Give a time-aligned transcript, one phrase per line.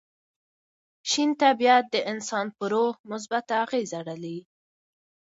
[1.09, 4.37] شین طبیعت د انسان پر روح مثبت اغېزه لري.